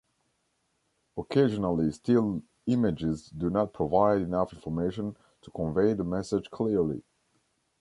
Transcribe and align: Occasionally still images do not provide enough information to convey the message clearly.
Occasionally 1.15 1.91
still 1.91 2.41
images 2.65 3.29
do 3.29 3.51
not 3.51 3.71
provide 3.71 4.21
enough 4.23 4.51
information 4.51 5.15
to 5.43 5.51
convey 5.51 5.93
the 5.93 6.03
message 6.03 6.49
clearly. 6.49 7.03